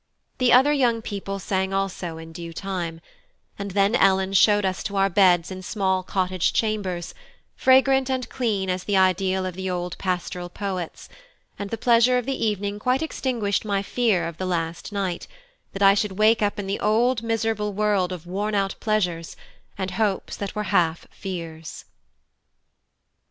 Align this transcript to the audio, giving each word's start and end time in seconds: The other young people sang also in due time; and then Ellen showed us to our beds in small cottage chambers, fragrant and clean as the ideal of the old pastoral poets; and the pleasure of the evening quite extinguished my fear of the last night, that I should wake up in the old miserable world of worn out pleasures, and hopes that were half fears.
The 0.39 0.51
other 0.51 0.73
young 0.73 1.03
people 1.03 1.37
sang 1.37 1.73
also 1.73 2.17
in 2.17 2.31
due 2.31 2.53
time; 2.53 3.01
and 3.59 3.69
then 3.69 3.93
Ellen 3.93 4.33
showed 4.33 4.65
us 4.65 4.81
to 4.81 4.95
our 4.95 5.09
beds 5.11 5.51
in 5.51 5.61
small 5.61 6.01
cottage 6.01 6.53
chambers, 6.53 7.13
fragrant 7.55 8.09
and 8.09 8.27
clean 8.27 8.67
as 8.67 8.85
the 8.85 8.97
ideal 8.97 9.45
of 9.45 9.53
the 9.53 9.69
old 9.69 9.95
pastoral 9.99 10.49
poets; 10.49 11.07
and 11.59 11.69
the 11.69 11.77
pleasure 11.77 12.17
of 12.17 12.25
the 12.25 12.43
evening 12.43 12.79
quite 12.79 13.03
extinguished 13.03 13.63
my 13.63 13.83
fear 13.83 14.27
of 14.27 14.37
the 14.37 14.47
last 14.47 14.91
night, 14.91 15.27
that 15.71 15.83
I 15.83 15.93
should 15.93 16.13
wake 16.13 16.41
up 16.41 16.57
in 16.57 16.65
the 16.65 16.79
old 16.79 17.21
miserable 17.21 17.71
world 17.71 18.11
of 18.11 18.25
worn 18.25 18.55
out 18.55 18.73
pleasures, 18.79 19.35
and 19.77 19.91
hopes 19.91 20.35
that 20.35 20.55
were 20.55 20.63
half 20.73 21.05
fears. 21.11 21.85